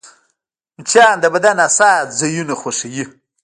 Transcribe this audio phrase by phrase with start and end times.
[0.77, 3.03] مچان د بدن حساس ځایونه خوښوي